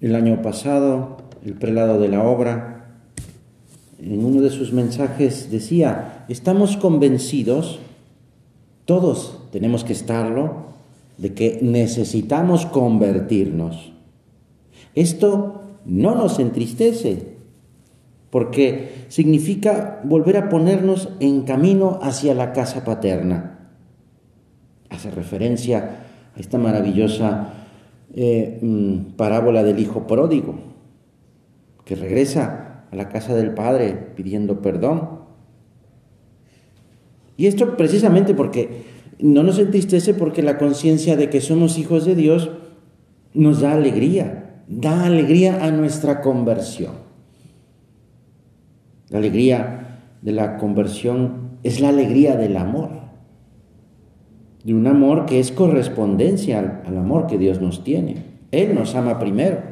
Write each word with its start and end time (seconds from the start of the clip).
El 0.00 0.14
año 0.14 0.42
pasado, 0.42 1.16
el 1.44 1.54
prelado 1.54 1.98
de 1.98 2.08
la 2.08 2.22
obra, 2.22 2.98
en 3.98 4.24
uno 4.24 4.40
de 4.40 4.50
sus 4.50 4.72
mensajes 4.72 5.50
decía, 5.50 6.24
estamos 6.28 6.76
convencidos, 6.76 7.80
todos 8.84 9.40
tenemos 9.50 9.82
que 9.82 9.92
estarlo, 9.92 10.68
de 11.16 11.34
que 11.34 11.58
necesitamos 11.62 12.64
convertirnos. 12.64 13.92
Esto 14.94 15.62
no 15.84 16.14
nos 16.14 16.38
entristece, 16.38 17.36
porque 18.30 19.06
significa 19.08 20.00
volver 20.04 20.36
a 20.36 20.48
ponernos 20.48 21.08
en 21.18 21.42
camino 21.42 21.98
hacia 22.02 22.34
la 22.34 22.52
casa 22.52 22.84
paterna. 22.84 23.70
Hace 24.90 25.10
referencia 25.10 26.04
a 26.36 26.40
esta 26.40 26.56
maravillosa 26.56 27.57
eh, 28.14 28.58
mm, 28.62 29.16
parábola 29.16 29.62
del 29.62 29.78
hijo 29.78 30.06
pródigo, 30.06 30.58
que 31.84 31.94
regresa 31.94 32.84
a 32.90 32.96
la 32.96 33.08
casa 33.08 33.34
del 33.34 33.54
padre 33.54 33.92
pidiendo 34.16 34.62
perdón. 34.62 35.18
Y 37.36 37.46
esto 37.46 37.76
precisamente 37.76 38.34
porque 38.34 38.84
no 39.20 39.42
nos 39.42 39.58
entristece 39.58 40.14
porque 40.14 40.42
la 40.42 40.58
conciencia 40.58 41.16
de 41.16 41.30
que 41.30 41.40
somos 41.40 41.78
hijos 41.78 42.04
de 42.04 42.14
Dios 42.14 42.50
nos 43.34 43.60
da 43.60 43.72
alegría, 43.72 44.62
da 44.68 45.04
alegría 45.04 45.64
a 45.64 45.70
nuestra 45.70 46.20
conversión. 46.20 46.92
La 49.10 49.18
alegría 49.18 50.00
de 50.22 50.32
la 50.32 50.56
conversión 50.58 51.58
es 51.62 51.80
la 51.80 51.88
alegría 51.88 52.36
del 52.36 52.56
amor, 52.56 52.90
de 54.68 54.74
un 54.74 54.86
amor 54.86 55.24
que 55.24 55.40
es 55.40 55.50
correspondencia 55.50 56.82
al, 56.86 56.98
amor 56.98 57.26
que 57.26 57.38
Dios 57.38 57.58
nos 57.58 57.84
tiene. 57.84 58.16
Él 58.50 58.74
nos 58.74 58.94
ama 58.94 59.18
primero. 59.18 59.62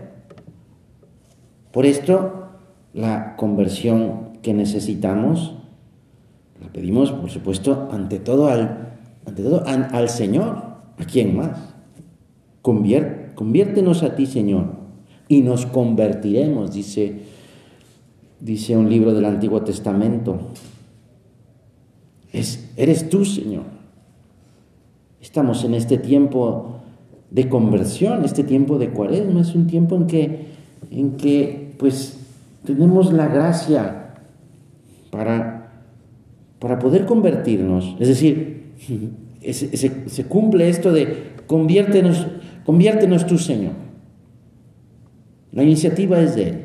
Por 1.71 1.85
esto, 1.85 2.49
la 2.95 3.37
conversión 3.37 4.39
que 4.41 4.55
necesitamos 4.55 5.53
la 6.63 6.73
pedimos, 6.73 7.13
por 7.13 7.29
supuesto, 7.29 7.91
ante 7.93 8.19
todo 8.19 8.49
al 8.49 8.95
ante 9.27 9.43
todo 9.43 9.65
al, 9.67 10.09
Señor. 10.09 10.65
¿A 10.97 11.05
quién 11.05 11.37
más? 11.37 11.75
conviértenos 12.63 14.03
a 14.03 14.17
ti, 14.17 14.25
Señor, 14.25 14.77
y 15.29 15.43
nos 15.43 15.67
convertiremos, 15.67 16.73
dice, 16.73 17.21
dice 18.41 18.75
un 18.79 18.89
libro 18.89 19.13
del 19.13 19.27
Antiguo 19.27 19.61
Testamento. 19.61 20.39
Es, 22.33 22.73
eres 22.79 23.11
tú, 23.11 23.27
Señor. 23.27 23.76
Estamos 25.27 25.65
en 25.65 25.75
este 25.75 25.99
tiempo 25.99 26.83
de 27.33 27.49
conversión, 27.49 28.25
este 28.25 28.45
tiempo 28.45 28.79
de 28.79 28.91
cuaresma, 28.91 29.41
es 29.41 29.57
un 29.57 29.67
tiempo 29.67 29.97
en 29.97 30.07
que, 30.07 30.47
en 30.93 31.17
que 31.17 31.75
pues, 31.81 32.17
tenemos 32.65 33.13
la 33.13 33.27
gracia 33.27 34.15
para, 35.11 35.83
para 36.61 36.79
poder 36.79 37.07
convertirnos. 37.07 37.97
Es 37.99 38.07
decir, 38.07 38.67
se, 39.51 40.25
cumple 40.27 40.69
esto 40.69 40.93
de 40.93 41.33
conviértenos, 41.49 42.29
conviértenos 42.65 43.27
tú, 43.27 43.37
Señor. 43.37 43.73
La 45.51 45.65
iniciativa 45.65 46.21
es 46.21 46.37
de 46.37 46.43
Él. 46.51 46.61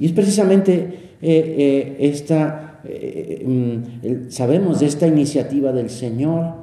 Y 0.00 0.06
es 0.06 0.12
precisamente 0.12 0.72
eh, 1.20 1.54
eh, 1.58 1.96
esta, 2.00 2.67
eh, 2.84 3.44
mm, 3.46 4.30
sabemos 4.30 4.80
de 4.80 4.86
esta 4.86 5.06
iniciativa 5.06 5.72
del 5.72 5.90
Señor, 5.90 6.54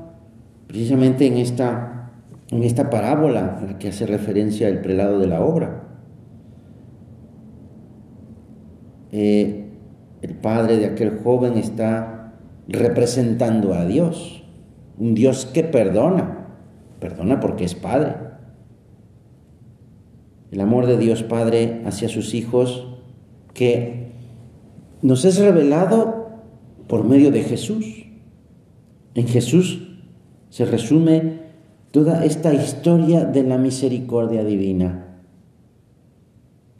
precisamente 0.67 1.27
en 1.27 1.37
esta, 1.37 2.11
en 2.49 2.63
esta 2.63 2.89
parábola 2.89 3.57
a 3.61 3.65
la 3.65 3.77
que 3.79 3.89
hace 3.89 4.05
referencia 4.05 4.67
el 4.67 4.81
prelado 4.81 5.19
de 5.19 5.27
la 5.27 5.41
obra. 5.41 5.81
el 9.11 10.33
padre 10.41 10.75
de 10.75 10.87
aquel 10.87 11.19
joven 11.19 11.57
está 11.57 12.15
representando 12.67 13.73
a 13.73 13.85
Dios, 13.85 14.43
un 14.97 15.13
Dios 15.13 15.45
que 15.45 15.63
perdona, 15.63 16.47
perdona 16.99 17.39
porque 17.39 17.65
es 17.65 17.75
Padre. 17.75 18.15
El 20.51 20.61
amor 20.61 20.85
de 20.85 20.97
Dios 20.97 21.23
Padre 21.23 21.81
hacia 21.85 22.07
sus 22.09 22.33
hijos 22.33 22.87
que 23.53 24.04
nos 25.05 25.23
es 25.23 25.37
revelado 25.37 26.29
por 26.87 27.03
medio 27.03 27.29
de 27.29 27.43
Jesús. 27.43 27.85
En 29.13 29.27
Jesús 29.27 29.87
se 30.49 30.65
resume 30.65 31.41
toda 31.91 32.25
esta 32.25 32.51
historia 32.55 33.23
de 33.23 33.43
la 33.43 33.59
misericordia 33.59 34.43
divina. 34.43 35.21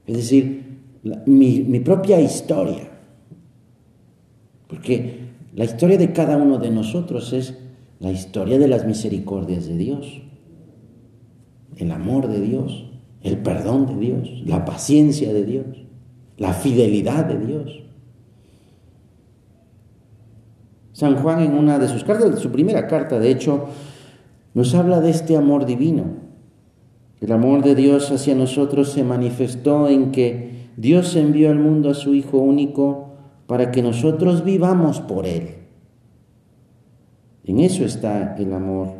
Es 0.07 0.17
decir, 0.17 0.79
mi, 1.27 1.79
propia 1.81 2.19
historia. 2.19 2.89
Porque 4.69 5.19
la 5.53 5.65
historia 5.65 5.99
de 5.99 6.11
cada 6.11 6.37
uno 6.37 6.57
de 6.57 6.71
nosotros 6.71 7.31
es 7.31 7.59
la 7.99 8.11
historia 8.11 8.57
de 8.57 8.67
las 8.67 8.87
misericordias 8.87 9.67
de 9.67 9.77
Dios, 9.77 10.23
el 11.77 11.91
amor 11.91 12.27
de 12.27 12.41
Dios, 12.41 12.89
el 13.21 13.37
perdón 13.37 13.85
de 13.85 13.97
Dios, 13.97 14.29
la 14.47 14.65
paciencia 14.65 15.31
de 15.31 15.45
Dios, 15.45 15.65
la 16.37 16.53
fidelidad 16.53 17.25
de 17.25 17.45
Dios. 17.45 17.84
San 20.95 21.17
Juan 21.17 21.41
en 21.41 21.55
una 21.55 21.77
de 21.77 21.89
sus 21.89 22.05
cartas, 22.05 22.39
su 22.39 22.51
primera 22.51 22.87
carta, 22.87 23.19
de 23.19 23.29
hecho, 23.29 23.65
nos 24.53 24.73
habla 24.75 25.01
de 25.01 25.09
este 25.09 25.35
amor 25.35 25.65
divino. 25.65 26.05
El 27.19 27.33
amor 27.33 27.65
de 27.65 27.75
Dios 27.75 28.11
hacia 28.11 28.33
nosotros 28.33 28.93
se 28.93 29.03
manifestó 29.03 29.89
en 29.89 30.13
que 30.13 30.69
Dios 30.77 31.17
envió 31.17 31.49
al 31.49 31.59
mundo 31.59 31.89
a 31.89 31.95
su 31.95 32.13
Hijo 32.13 32.37
único 32.37 33.09
para 33.45 33.71
que 33.71 33.81
nosotros 33.81 34.45
vivamos 34.45 35.01
por 35.01 35.25
Él. 35.25 35.55
En 37.43 37.59
eso 37.59 37.83
está 37.83 38.33
el 38.37 38.53
amor. 38.53 38.93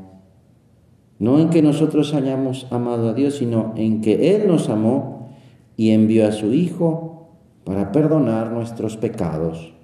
No 1.18 1.40
en 1.40 1.50
que 1.50 1.62
nosotros 1.62 2.14
hayamos 2.14 2.68
amado 2.72 3.08
a 3.08 3.14
Dios, 3.14 3.36
sino 3.36 3.74
en 3.78 4.02
que 4.02 4.36
Él 4.36 4.48
nos 4.48 4.68
amó 4.68 5.30
y 5.78 5.92
envió 5.92 6.28
a 6.28 6.34
su 6.34 6.54
Hijo 6.54 7.30
para 7.64 7.94
perdonar 7.94 8.52
nuestros 8.52 8.98
pecados. 8.98 9.75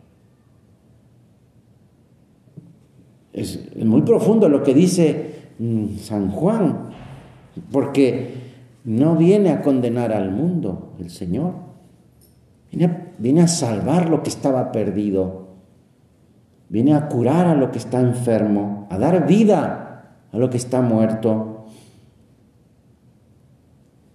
Es 3.34 3.76
muy 3.76 4.02
profundo 4.02 4.50
lo 4.50 4.64
que 4.64 4.74
dice 4.74 5.36
mm, 5.60 5.98
San 5.98 6.32
Juan, 6.32 6.90
porque 7.72 8.36
no 8.84 9.16
viene 9.16 9.52
a 9.52 9.62
condenar 9.62 10.12
al 10.12 10.32
mundo 10.32 10.94
el 11.00 11.10
Señor, 11.10 11.54
viene 13.18 13.42
a, 13.42 13.48
salvar 13.48 14.10
lo 14.10 14.24
que 14.24 14.30
estaba 14.30 14.72
perdido, 14.72 15.48
viene 16.70 16.94
a 16.94 17.08
curar 17.08 17.48
a 17.48 17.56
lo 17.56 17.72
que 17.72 17.78
está 17.78 18.00
enfermo, 18.00 18.88
a 18.90 18.98
dar 18.98 19.28
vida 19.28 19.82
a 20.32 20.38
lo 20.38 20.50
que 20.50 20.58
está 20.58 20.82
muerto. 20.82 21.66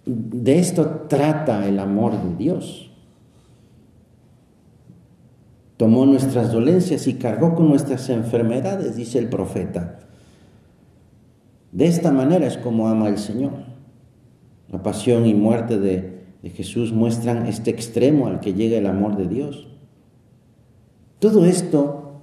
De 0.05 0.57
esto 0.59 1.05
trata 1.07 1.67
el 1.67 1.79
amor 1.79 2.13
de 2.13 2.35
Dios. 2.35 2.86
Tomó 5.77 6.05
nuestras 6.05 6.51
dolencias 6.51 7.07
y 7.07 7.13
cargó 7.13 7.55
con 7.55 7.69
nuestras 7.69 8.09
enfermedades, 8.09 8.95
dice 8.95 9.19
el 9.19 9.29
profeta. 9.29 9.99
De 11.71 11.85
esta 11.85 12.11
manera 12.11 12.47
es 12.47 12.57
como 12.57 12.87
ama 12.87 13.07
el 13.09 13.19
Señor. 13.19 13.53
La 14.69 14.81
pasión 14.81 15.25
y 15.25 15.33
muerte 15.33 15.79
de 15.79 16.17
Jesús 16.55 16.91
muestran 16.91 17.45
este 17.45 17.69
extremo 17.69 18.27
al 18.27 18.39
que 18.39 18.53
llega 18.53 18.77
el 18.77 18.87
amor 18.87 19.15
de 19.17 19.27
Dios. 19.27 19.67
Todo 21.19 21.45
esto, 21.45 22.21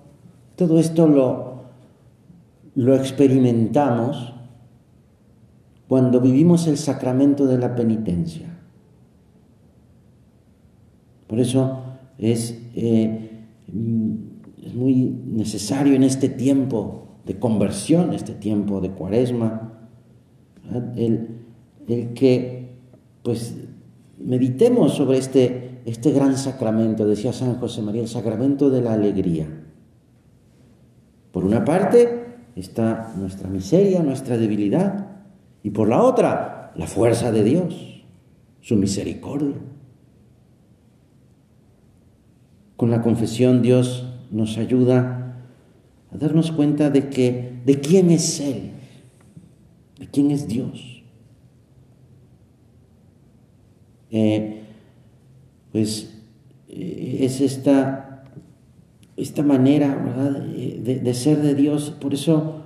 todo 0.56 0.78
esto 0.78 1.06
lo, 1.06 1.65
lo 2.75 2.94
experimentamos 2.94 4.32
cuando 5.88 6.21
vivimos 6.21 6.66
el 6.66 6.78
sacramento 6.78 7.47
de 7.47 7.59
la 7.59 7.74
penitencia. 7.74 8.47
Por 11.27 11.41
eso 11.41 11.83
es, 12.18 12.59
eh, 12.74 13.23
es 14.62 14.74
muy 14.74 14.94
necesario 15.26 15.94
en 15.94 16.03
este 16.03 16.28
tiempo 16.28 17.18
de 17.26 17.38
conversión, 17.38 18.12
este 18.12 18.34
tiempo 18.34 18.80
de 18.80 18.91
cuaresma, 18.91 19.88
el, 20.97 21.28
el 21.88 22.15
que 22.15 22.76
pues 23.22 23.56
meditemos 24.18 24.94
sobre 24.94 25.18
este, 25.18 25.80
este 25.86 26.12
gran 26.12 26.36
sacramento, 26.36 27.06
decía 27.06 27.32
San 27.32 27.54
José 27.56 27.82
María, 27.82 28.03
el 28.03 28.09
sacramento 28.09 28.71
de 28.71 28.82
la 28.82 28.92
alegría. 28.92 29.48
Por 31.32 31.44
una 31.44 31.65
parte 31.65 32.24
está 32.54 33.12
nuestra 33.16 33.48
miseria, 33.48 34.03
nuestra 34.03 34.36
debilidad, 34.36 35.09
y 35.62 35.70
por 35.70 35.88
la 35.88 36.03
otra, 36.03 36.72
la 36.77 36.86
fuerza 36.86 37.32
de 37.32 37.42
Dios, 37.42 38.04
su 38.60 38.77
misericordia. 38.77 39.56
Con 42.84 42.91
la 42.91 43.01
confesión 43.01 43.63
Dios 43.63 44.04
nos 44.31 44.59
ayuda 44.59 45.39
a 46.13 46.19
darnos 46.19 46.53
cuenta 46.53 46.91
de 46.91 47.09
que 47.09 47.63
de 47.65 47.81
quién 47.81 48.10
es 48.10 48.41
él, 48.41 48.72
de 49.98 50.07
quién 50.09 50.31
es 50.31 50.47
Dios 50.47 51.03
eh, 54.10 54.65
pues 55.72 56.21
eh, 56.69 57.21
es 57.21 57.41
esta, 57.41 58.27
esta 59.16 59.42
manera 59.42 59.97
De, 60.84 61.01
de, 61.01 61.15
ser 61.15 61.41
de 61.41 61.54
Dios. 61.54 61.89
Por 61.89 62.13
eso 62.13 62.65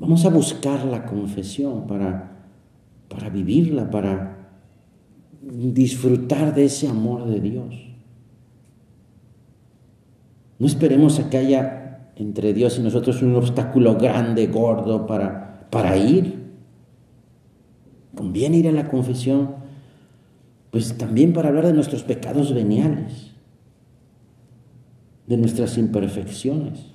vamos 0.00 0.24
a 0.24 0.30
buscar 0.30 0.84
la 0.84 1.06
confesión 1.06 1.86
para, 1.86 2.48
para 3.08 3.28
vivirla, 3.28 3.88
para 3.88 4.36
disfrutar 5.40 6.56
de 6.56 6.64
ese 6.64 6.88
amor 6.88 7.28
de 7.28 7.38
Dios. 7.38 7.89
No 10.60 10.66
esperemos 10.66 11.18
a 11.18 11.30
que 11.30 11.38
haya 11.38 11.80
entre 12.16 12.52
Dios 12.52 12.78
y 12.78 12.82
nosotros 12.82 13.22
un 13.22 13.34
obstáculo 13.34 13.96
grande, 13.96 14.46
gordo 14.48 15.06
para, 15.06 15.66
para 15.70 15.96
ir. 15.96 16.38
Conviene 18.14 18.58
ir 18.58 18.68
a 18.68 18.72
la 18.72 18.88
confesión, 18.88 19.54
pues 20.70 20.98
también 20.98 21.32
para 21.32 21.48
hablar 21.48 21.66
de 21.66 21.72
nuestros 21.72 22.02
pecados 22.02 22.52
veniales, 22.52 23.32
de 25.26 25.38
nuestras 25.38 25.78
imperfecciones. 25.78 26.92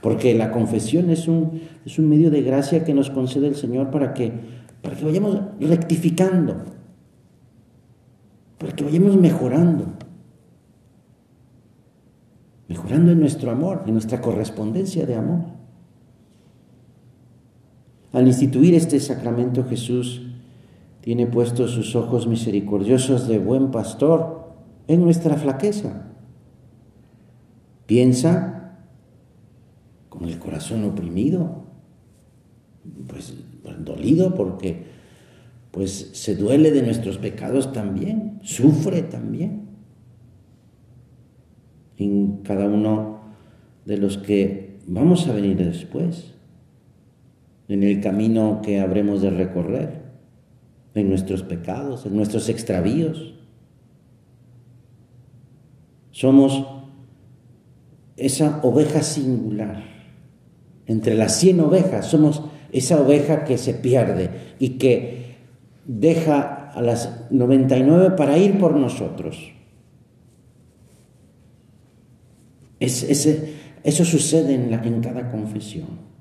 Porque 0.00 0.32
la 0.34 0.52
confesión 0.52 1.10
es 1.10 1.26
un, 1.26 1.60
es 1.84 1.98
un 1.98 2.08
medio 2.08 2.30
de 2.30 2.42
gracia 2.42 2.84
que 2.84 2.94
nos 2.94 3.10
concede 3.10 3.48
el 3.48 3.56
Señor 3.56 3.90
para 3.90 4.14
que, 4.14 4.32
para 4.80 4.94
que 4.94 5.04
vayamos 5.04 5.40
rectificando, 5.58 6.54
para 8.58 8.76
que 8.76 8.84
vayamos 8.84 9.16
mejorando, 9.16 9.86
mejorando 12.72 13.12
en 13.12 13.20
nuestro 13.20 13.50
amor, 13.50 13.82
en 13.86 13.92
nuestra 13.92 14.22
correspondencia 14.22 15.04
de 15.04 15.14
amor. 15.14 15.40
Al 18.12 18.26
instituir 18.26 18.74
este 18.74 18.98
sacramento 18.98 19.64
Jesús 19.64 20.22
tiene 21.02 21.26
puestos 21.26 21.72
sus 21.72 21.94
ojos 21.94 22.26
misericordiosos 22.26 23.28
de 23.28 23.38
buen 23.38 23.70
pastor 23.70 24.54
en 24.88 25.02
nuestra 25.02 25.36
flaqueza. 25.36 26.12
Piensa 27.84 28.78
con 30.08 30.26
el 30.26 30.38
corazón 30.38 30.84
oprimido, 30.84 31.64
pues, 33.06 33.34
dolido 33.80 34.34
porque 34.34 34.86
pues 35.72 36.10
se 36.12 36.36
duele 36.36 36.70
de 36.70 36.82
nuestros 36.82 37.18
pecados 37.18 37.72
también, 37.72 38.40
sufre 38.42 39.02
también. 39.02 39.71
En 41.98 42.38
cada 42.42 42.66
uno 42.66 43.20
de 43.84 43.98
los 43.98 44.18
que 44.18 44.78
vamos 44.86 45.28
a 45.28 45.32
venir 45.32 45.56
después, 45.56 46.34
en 47.68 47.82
el 47.82 48.00
camino 48.00 48.60
que 48.62 48.80
habremos 48.80 49.22
de 49.22 49.30
recorrer, 49.30 50.02
en 50.94 51.08
nuestros 51.08 51.42
pecados, 51.42 52.06
en 52.06 52.16
nuestros 52.16 52.48
extravíos. 52.48 53.34
Somos 56.10 56.66
esa 58.16 58.60
oveja 58.62 59.02
singular. 59.02 59.84
Entre 60.86 61.14
las 61.14 61.38
cien 61.38 61.60
ovejas 61.60 62.06
somos 62.06 62.42
esa 62.72 63.00
oveja 63.00 63.44
que 63.44 63.56
se 63.56 63.74
pierde 63.74 64.30
y 64.58 64.70
que 64.70 65.36
deja 65.86 66.70
a 66.70 66.82
las 66.82 67.30
99 67.30 68.16
para 68.16 68.36
ir 68.36 68.58
por 68.58 68.76
nosotros. 68.76 69.52
Eso 72.84 74.04
sucede 74.04 74.54
en, 74.54 75.00
cada 75.00 75.30
confesión. 75.30 76.12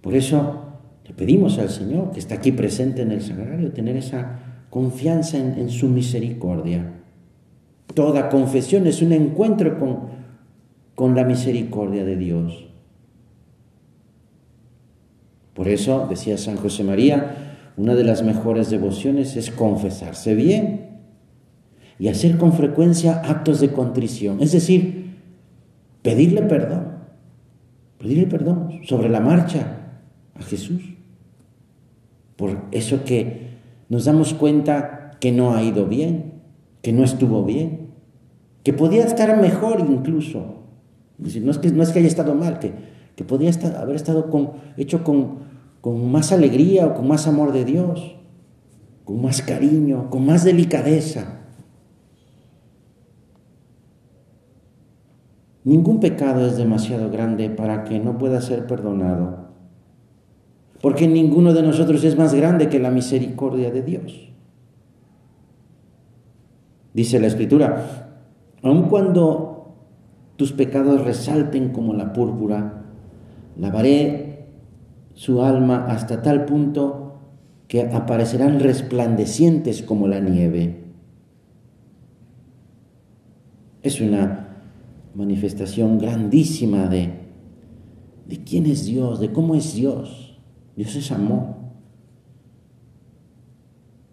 Por 0.00 0.14
eso 0.14 0.80
le 1.04 1.14
pedimos 1.14 1.58
al 1.58 1.70
Señor, 1.70 2.12
que 2.12 2.20
está 2.20 2.36
aquí 2.36 2.52
presente 2.52 3.02
en 3.02 3.12
el 3.12 3.22
sagrario, 3.22 3.72
tener 3.72 3.96
esa 3.96 4.66
confianza 4.70 5.38
en, 5.38 5.70
su 5.70 5.88
misericordia. 5.88 6.92
Toda 7.94 8.28
confesión 8.28 8.86
es 8.86 9.02
un 9.02 9.12
encuentro 9.12 9.78
con 10.94 11.14
la 11.14 11.24
misericordia 11.24 12.04
de 12.04 12.16
Dios. 12.16 12.68
Por 15.54 15.68
eso, 15.68 16.06
decía 16.08 16.38
San 16.38 16.56
José 16.56 16.82
María, 16.82 17.70
una 17.76 17.94
de 17.94 18.04
las 18.04 18.22
mejores 18.22 18.70
devociones 18.70 19.36
es 19.36 19.50
confesarse 19.50 20.34
bien 20.34 20.91
y 21.98 22.08
hacer 22.08 22.38
con 22.38 22.52
frecuencia 22.52 23.20
actos 23.24 23.60
de 23.60 23.72
contrición, 23.72 24.40
es 24.40 24.52
decir, 24.52 25.16
pedirle 26.02 26.42
perdón, 26.42 26.86
pedirle 27.98 28.26
perdón 28.26 28.80
sobre 28.84 29.08
la 29.08 29.20
marcha 29.20 30.00
a 30.34 30.42
Jesús, 30.42 30.82
por 32.36 32.66
eso 32.72 33.04
que 33.04 33.52
nos 33.88 34.04
damos 34.04 34.34
cuenta 34.34 35.12
que 35.20 35.32
no 35.32 35.54
ha 35.54 35.62
ido 35.62 35.86
bien, 35.86 36.32
que 36.82 36.92
no 36.92 37.04
estuvo 37.04 37.44
bien, 37.44 37.92
que 38.64 38.72
podía 38.72 39.04
estar 39.04 39.40
mejor 39.40 39.84
incluso. 39.88 40.64
no, 41.18 41.50
es 41.50 41.58
que, 41.58 41.70
no 41.70 41.82
es 41.82 41.90
que 41.90 42.00
haya 42.00 42.08
estado 42.08 42.34
mal, 42.34 42.58
que 42.58 42.72
que 43.16 43.24
podría 43.24 43.50
estar, 43.50 43.76
haber 43.76 43.96
estado 43.96 44.30
hecho 44.76 45.04
con, 45.04 45.38
con 45.80 46.10
más 46.10 46.32
alegría 46.32 46.86
o 46.86 46.94
con 46.94 47.08
más 47.08 47.26
amor 47.26 47.52
de 47.52 47.64
Dios, 47.64 48.16
con 49.04 49.20
más 49.20 49.42
cariño, 49.42 50.08
con 50.10 50.24
más 50.24 50.44
delicadeza. 50.44 51.40
Ningún 55.64 56.00
pecado 56.00 56.46
es 56.46 56.56
demasiado 56.56 57.10
grande 57.10 57.50
para 57.50 57.84
que 57.84 58.00
no 58.00 58.18
pueda 58.18 58.40
ser 58.40 58.66
perdonado, 58.66 59.48
porque 60.80 61.06
ninguno 61.06 61.52
de 61.52 61.62
nosotros 61.62 62.02
es 62.02 62.18
más 62.18 62.34
grande 62.34 62.68
que 62.68 62.80
la 62.80 62.90
misericordia 62.90 63.70
de 63.70 63.82
Dios. 63.82 64.28
Dice 66.94 67.20
la 67.20 67.28
Escritura, 67.28 68.24
aun 68.62 68.88
cuando 68.88 69.76
tus 70.36 70.52
pecados 70.52 71.04
resalten 71.04 71.70
como 71.70 71.94
la 71.94 72.12
púrpura, 72.12 72.82
Lavaré 73.56 74.46
su 75.14 75.42
alma 75.42 75.86
hasta 75.88 76.22
tal 76.22 76.46
punto 76.46 77.18
que 77.68 77.82
aparecerán 77.82 78.60
resplandecientes 78.60 79.82
como 79.82 80.08
la 80.08 80.20
nieve. 80.20 80.84
Es 83.82 84.00
una 84.00 84.41
manifestación 85.14 85.98
grandísima 85.98 86.88
de, 86.88 87.10
de 88.26 88.44
quién 88.44 88.66
es 88.66 88.86
Dios, 88.86 89.20
de 89.20 89.32
cómo 89.32 89.54
es 89.54 89.74
Dios. 89.74 90.38
Dios 90.76 90.96
es 90.96 91.12
amor. 91.12 91.54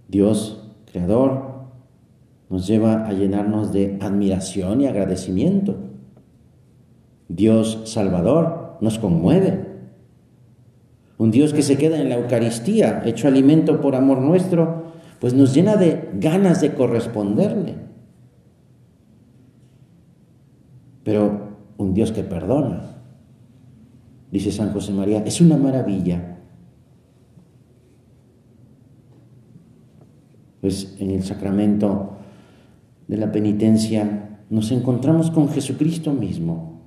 Dios, 0.07 0.71
creador, 0.91 1.49
nos 2.49 2.67
lleva 2.67 3.05
a 3.05 3.13
llenarnos 3.13 3.71
de 3.71 3.97
admiración 4.01 4.81
y 4.81 4.87
agradecimiento. 4.87 5.77
Dios, 7.27 7.81
salvador, 7.85 8.77
nos 8.81 8.97
conmueve. 8.97 9.67
Un 11.17 11.31
Dios 11.31 11.53
que 11.53 11.61
se 11.61 11.77
queda 11.77 11.99
en 11.99 12.09
la 12.09 12.15
Eucaristía, 12.15 13.03
hecho 13.05 13.27
alimento 13.27 13.81
por 13.81 13.95
amor 13.95 14.19
nuestro, 14.19 14.89
pues 15.19 15.33
nos 15.33 15.53
llena 15.53 15.75
de 15.75 16.09
ganas 16.15 16.61
de 16.61 16.73
corresponderle. 16.73 17.88
Pero 21.09 21.55
un 21.77 21.95
Dios 21.95 22.11
que 22.11 22.21
perdona, 22.21 23.01
dice 24.31 24.51
San 24.51 24.71
José 24.73 24.93
María, 24.93 25.23
es 25.25 25.41
una 25.41 25.57
maravilla. 25.57 26.37
Pues 30.61 30.95
en 30.99 31.09
el 31.09 31.23
sacramento 31.23 32.11
de 33.07 33.17
la 33.17 33.31
penitencia 33.31 34.37
nos 34.51 34.69
encontramos 34.69 35.31
con 35.31 35.49
Jesucristo 35.49 36.13
mismo, 36.13 36.79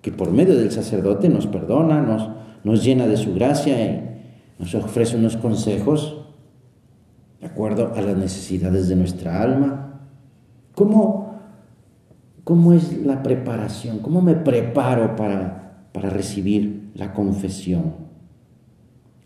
que 0.00 0.10
por 0.10 0.32
medio 0.32 0.56
del 0.56 0.72
sacerdote 0.72 1.28
nos 1.28 1.46
perdona, 1.46 2.00
nos, 2.00 2.30
nos 2.64 2.82
llena 2.82 3.06
de 3.06 3.18
su 3.18 3.34
gracia 3.34 3.78
y 3.78 4.22
nos 4.58 4.74
ofrece 4.74 5.18
unos 5.18 5.36
consejos 5.36 6.16
de 7.42 7.46
acuerdo 7.46 7.92
a 7.94 8.00
las 8.00 8.16
necesidades 8.16 8.88
de 8.88 8.96
nuestra 8.96 9.42
alma. 9.42 10.00
¿Cómo, 10.74 11.27
cómo 12.48 12.72
es 12.72 13.04
la 13.04 13.22
preparación? 13.22 13.98
¿Cómo 13.98 14.22
me 14.22 14.34
preparo 14.34 15.16
para, 15.16 15.84
para 15.92 16.08
recibir 16.08 16.92
la 16.94 17.12
confesión? 17.12 17.92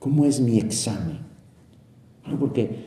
¿Cómo 0.00 0.25
es 0.25 0.41
mi 0.41 0.59
examen? 0.59 1.21
porque 2.41 2.79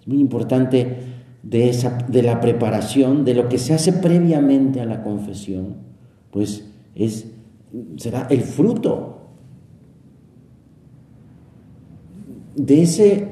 es 0.00 0.06
muy 0.06 0.20
importante 0.20 0.98
de, 1.42 1.70
esa, 1.70 1.96
de 1.96 2.22
la 2.22 2.42
preparación, 2.42 3.24
de 3.24 3.32
lo 3.32 3.48
que 3.48 3.56
se 3.56 3.72
hace 3.72 3.94
previamente 3.94 4.82
a 4.82 4.84
la 4.84 5.02
confesión, 5.02 5.76
pues 6.30 6.70
es, 6.94 7.28
será 7.96 8.26
el 8.28 8.42
fruto 8.42 9.30
de 12.54 12.82
ese 12.82 13.28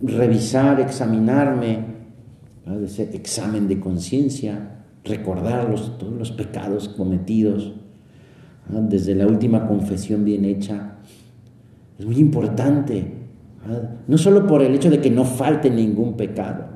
revisar, 0.00 0.78
examinarme, 0.78 1.86
de 2.66 2.84
ese 2.84 3.16
examen 3.16 3.66
de 3.66 3.80
conciencia, 3.80 4.74
recordar 5.06 5.74
todos 5.98 6.12
los 6.12 6.32
pecados 6.32 6.88
cometidos, 6.88 7.72
desde 8.68 9.14
la 9.14 9.26
última 9.26 9.66
confesión 9.66 10.24
bien 10.24 10.44
hecha. 10.44 10.98
Es 11.98 12.04
muy 12.04 12.16
importante 12.16 13.14
No 14.06 14.18
solo 14.18 14.46
por 14.46 14.62
el 14.62 14.74
hecho 14.74 14.90
de 14.90 15.00
que 15.00 15.10
no 15.10 15.24
falte 15.24 15.70
ningún 15.70 16.16
pecado, 16.16 16.66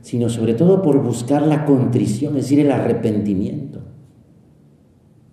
sino 0.00 0.28
sobre 0.28 0.54
todo 0.54 0.82
por 0.82 1.02
buscar 1.02 1.42
la 1.46 1.64
contrición, 1.64 2.36
es 2.36 2.44
decir, 2.44 2.60
el 2.60 2.72
arrepentimiento, 2.72 3.80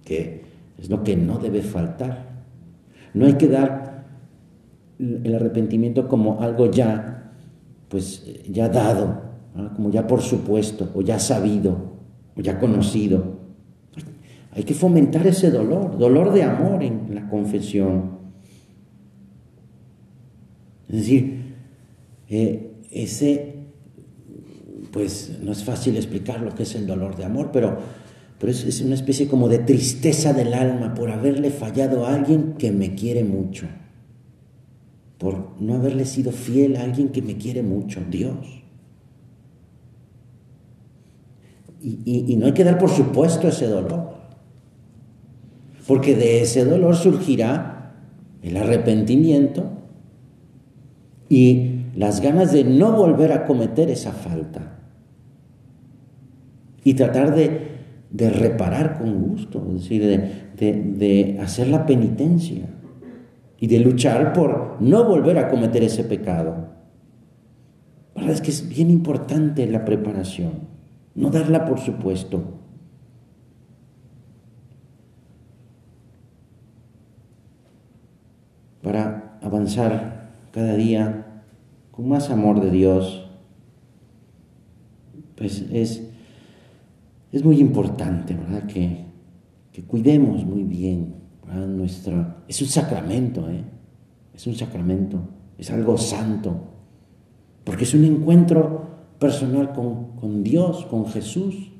que 0.04 0.44
es 0.78 0.90
lo 0.90 1.04
que 1.04 1.16
no 1.16 1.38
debe 1.38 1.62
faltar. 1.62 2.44
No 3.14 3.26
hay 3.26 3.34
que 3.34 3.48
dar 3.48 4.06
el 5.00 5.34
arrepentimiento 5.34 6.08
como 6.08 6.42
algo 6.42 6.70
ya, 6.70 7.32
pues 7.88 8.26
ya 8.50 8.68
dado, 8.68 9.22
como 9.76 9.90
ya 9.92 10.08
por 10.08 10.22
supuesto, 10.22 10.90
o 10.94 11.02
ya 11.02 11.18
sabido, 11.20 11.95
ya 12.36 12.60
conocido. 12.60 13.40
Hay 14.52 14.64
que 14.64 14.74
fomentar 14.74 15.28
ese 15.28 15.52
dolor, 15.52 15.98
dolor 15.98 16.34
de 16.34 16.44
amor 16.44 16.84
en 16.84 17.14
la 17.14 17.28
confesión. 17.28 18.20
Es 20.88 20.96
decir, 20.96 21.56
eh, 22.30 22.72
ese, 22.92 23.56
pues 24.92 25.40
no 25.42 25.52
es 25.52 25.64
fácil 25.64 25.98
explicar 25.98 26.42
lo 26.42 26.56
que 26.56 26.64
es 26.64 26.76
el 26.76 26.88
dolor 26.88 27.18
de 27.18 27.26
amor, 27.26 27.50
pero, 27.52 27.78
pero 28.40 28.52
es 28.52 28.82
una 28.82 28.96
especie 28.96 29.28
como 29.28 29.50
de 29.50 29.60
tristeza 29.60 30.32
del 30.32 30.54
alma 30.54 30.94
por 30.94 31.12
haberle 31.12 31.50
fallado 31.50 32.06
a 32.06 32.16
alguien 32.16 32.54
que 32.54 32.72
me 32.72 32.96
quiere 32.96 33.26
mucho, 33.26 33.68
por 35.18 35.62
no 35.62 35.76
haberle 35.76 36.06
sido 36.06 36.32
fiel 36.32 36.78
a 36.78 36.84
alguien 36.84 37.10
que 37.10 37.22
me 37.22 37.36
quiere 37.36 37.62
mucho, 37.62 38.02
Dios. 38.10 38.65
Y, 41.86 42.36
no 42.38 42.48
hay 42.48 42.54
que 42.54 42.64
dar 42.64 42.80
por 42.80 42.90
supuesto 42.90 43.48
ese 43.48 43.68
dolor, 43.68 44.16
porque 45.88 46.16
de 46.16 46.42
ese 46.42 46.66
dolor 46.66 46.96
surgirá 46.96 47.94
el 48.42 48.58
arrepentimiento 48.58 49.66
y 51.30 51.82
las 51.96 52.22
ganas 52.22 52.52
de 52.52 52.64
no 52.64 52.94
volver 52.94 53.32
a 53.32 53.46
cometer 53.46 53.90
esa 53.92 54.12
falta 54.14 54.80
y 56.84 56.96
tratar 56.96 57.36
de, 57.36 57.76
reparar 58.18 58.98
con 58.98 59.22
gusto, 59.22 59.64
es 59.68 59.84
decir, 59.84 60.04
de, 60.58 60.74
de 60.74 61.40
hacer 61.40 61.68
la 61.68 61.86
penitencia 61.86 62.68
y 63.60 63.68
de 63.68 63.80
luchar 63.80 64.34
por 64.34 64.78
no 64.80 65.04
volver 65.04 65.38
a 65.38 65.50
cometer 65.50 65.84
ese 65.84 66.04
pecado. 66.04 66.70
La 68.16 68.22
verdad 68.22 68.36
es 68.36 68.42
que 68.42 68.52
es 68.52 68.70
bien 68.70 68.90
importante 68.90 69.68
la 69.68 69.84
preparación 69.84 70.75
no 71.16 71.30
darla 71.30 71.66
por 71.66 71.80
supuesto. 71.80 72.44
Para 78.84 79.40
avanzar 79.42 80.36
cada 80.52 80.76
día 80.76 81.44
con 81.92 82.08
más 82.08 82.30
amor 82.30 82.62
de 82.62 82.70
Dios, 82.70 83.28
pues 85.36 85.66
es, 85.72 86.08
es 87.32 87.44
muy 87.44 87.60
importante, 87.60 88.36
¿verdad? 88.36 88.68
Que, 88.68 89.06
que 89.72 89.84
cuidemos 89.84 90.46
muy 90.46 90.64
bien 90.64 91.16
nuestro... 91.68 92.36
Es 92.48 92.62
un 92.62 92.68
sacramento, 92.68 93.50
¿eh? 93.50 93.64
Es 94.34 94.46
un 94.48 94.56
sacramento, 94.56 95.22
es 95.58 95.72
algo 95.72 95.98
santo, 95.98 96.60
porque 97.64 97.86
es 97.86 97.94
un 97.94 98.04
encuentro 98.04 98.85
personal 99.20 99.74
con, 99.74 100.44
Dios, 100.44 100.86
con 100.86 101.08
Jesús. 101.08 101.72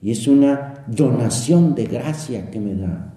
Y 0.00 0.12
es 0.12 0.28
una 0.28 0.84
donación 0.86 1.74
de 1.74 1.84
gracia 1.84 2.50
que 2.50 2.60
me 2.60 2.74
da. 2.74 3.14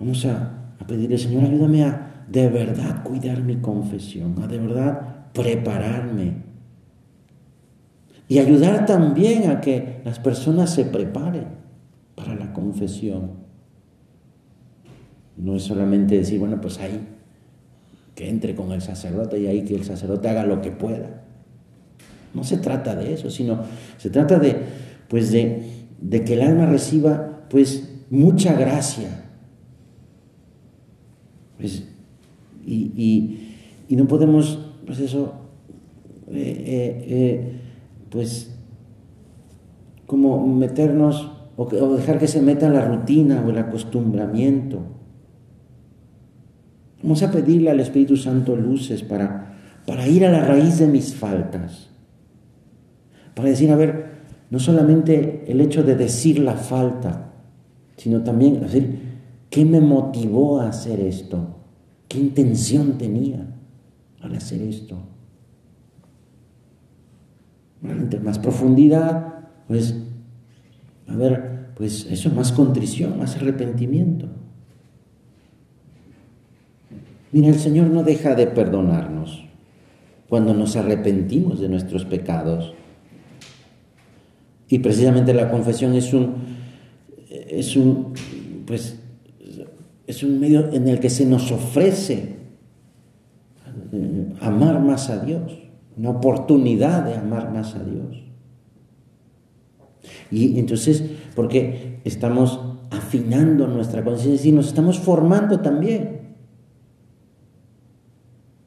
Vamos 0.00 0.24
a, 0.24 0.74
a, 0.78 0.86
pedirle, 0.86 1.18
Señor, 1.18 1.44
ayúdame 1.44 1.84
a 1.84 2.24
de 2.28 2.48
verdad 2.48 3.02
cuidar 3.02 3.42
mi 3.42 3.56
confesión, 3.56 4.40
a 4.42 4.46
de 4.46 4.58
verdad 4.58 5.32
prepararme. 5.32 6.48
Y 8.28 8.38
ayudar 8.38 8.86
también 8.86 9.50
a 9.50 9.60
que 9.60 10.02
las 10.04 10.18
personas 10.18 10.72
se 10.72 10.84
preparen 10.84 11.46
para 12.14 12.34
la 12.34 12.52
confesión. 12.52 13.32
No 15.36 15.56
es 15.56 15.62
solamente 15.62 16.16
decir, 16.16 16.38
bueno, 16.38 16.60
pues 16.60 16.78
ahí 16.78 17.17
que 18.18 18.28
entre 18.28 18.56
con 18.56 18.72
el 18.72 18.82
sacerdote 18.82 19.38
y 19.38 19.46
ahí 19.46 19.62
que 19.62 19.76
el 19.76 19.84
sacerdote 19.84 20.28
haga 20.28 20.44
lo 20.44 20.60
que 20.60 20.72
pueda. 20.72 21.22
No 22.34 22.42
se 22.42 22.56
trata 22.56 22.96
de 22.96 23.14
eso, 23.14 23.30
sino 23.30 23.60
se 23.96 24.10
trata 24.10 24.40
de, 24.40 24.56
pues 25.06 25.30
de, 25.30 25.62
que 26.26 26.34
el 26.34 26.42
alma 26.42 26.66
reciba 26.66 27.46
pues 27.48 27.88
mucha 28.10 28.54
gracia. 28.54 29.24
Pues, 31.58 31.84
y, 32.66 33.38
no 33.90 34.08
podemos, 34.08 34.66
pues 34.84 34.98
eso, 34.98 35.34
eh, 36.26 36.64
eh, 36.66 37.04
eh, 37.06 37.52
pues 38.10 38.52
como 40.08 40.44
meternos 40.44 41.30
o, 41.56 41.62
o 41.62 41.94
dejar 41.94 42.18
que 42.18 42.26
se 42.26 42.42
meta 42.42 42.68
la 42.68 42.84
rutina 42.84 43.44
o 43.46 43.50
el 43.50 43.58
acostumbramiento. 43.58 44.97
Vamos 47.02 47.22
a 47.22 47.30
pedirle 47.30 47.70
al 47.70 47.80
Espíritu 47.80 48.16
Santo 48.16 48.56
luces 48.56 49.02
para, 49.02 49.56
para 49.86 50.06
ir 50.08 50.24
a 50.24 50.30
la 50.30 50.44
raíz 50.44 50.78
de 50.78 50.88
mis 50.88 51.14
faltas. 51.14 51.90
Para 53.34 53.50
decir, 53.50 53.70
a 53.70 53.76
ver, 53.76 54.18
no 54.50 54.58
solamente 54.58 55.44
el 55.46 55.60
hecho 55.60 55.82
de 55.82 55.94
decir 55.94 56.40
la 56.40 56.54
falta, 56.54 57.32
sino 57.96 58.22
también 58.22 58.60
decir, 58.60 58.98
¿qué 59.50 59.64
me 59.64 59.80
motivó 59.80 60.60
a 60.60 60.68
hacer 60.68 61.00
esto? 61.00 61.56
¿Qué 62.08 62.18
intención 62.18 62.98
tenía 62.98 63.46
al 64.20 64.34
hacer 64.34 64.62
esto? 64.62 64.96
Entre 67.82 68.18
más 68.18 68.38
profundidad, 68.38 69.34
pues, 69.68 69.94
a 71.06 71.14
ver, 71.14 71.68
pues 71.76 72.06
eso, 72.10 72.30
más 72.30 72.50
contrición, 72.50 73.18
más 73.18 73.36
arrepentimiento. 73.36 74.28
Mira, 77.32 77.48
el 77.48 77.58
Señor 77.58 77.88
no 77.88 78.02
deja 78.02 78.34
de 78.34 78.46
perdonarnos 78.46 79.44
cuando 80.28 80.54
nos 80.54 80.76
arrepentimos 80.76 81.60
de 81.60 81.68
nuestros 81.68 82.04
pecados. 82.04 82.74
Y 84.68 84.78
precisamente 84.80 85.32
la 85.32 85.50
confesión 85.50 85.94
es 85.94 86.12
un, 86.12 86.34
es 87.30 87.76
un, 87.76 88.12
pues, 88.66 89.00
es 90.06 90.22
un 90.22 90.40
medio 90.40 90.72
en 90.72 90.88
el 90.88 91.00
que 91.00 91.10
se 91.10 91.26
nos 91.26 91.50
ofrece 91.50 92.36
amar 94.40 94.80
más 94.80 95.10
a 95.10 95.24
Dios, 95.24 95.58
una 95.96 96.10
oportunidad 96.10 97.04
de 97.04 97.14
amar 97.14 97.52
más 97.52 97.74
a 97.74 97.82
Dios. 97.82 98.22
Y 100.30 100.58
entonces, 100.58 101.02
porque 101.34 102.00
estamos 102.04 102.60
afinando 102.90 103.66
nuestra 103.66 104.04
conciencia 104.04 104.48
y 104.48 104.52
nos 104.52 104.68
estamos 104.68 104.98
formando 104.98 105.60
también. 105.60 106.17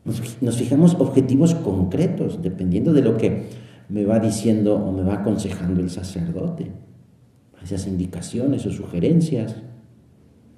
Nos, 0.04 0.58
fijamos 0.58 0.96
objetivos 0.96 1.54
concretos, 1.54 2.42
dependiendo 2.42 2.92
de 2.92 3.04
lo 3.04 3.18
que 3.18 3.50
me 3.88 4.06
va 4.06 4.20
diciendo 4.20 4.76
o 4.76 4.92
me 4.92 5.04
va 5.04 5.16
aconsejando 5.16 5.80
el 5.80 5.90
sacerdote. 5.90 6.72
Esas 7.64 7.86
indicaciones 7.86 8.66
o 8.66 8.72
sugerencias. 8.72 9.58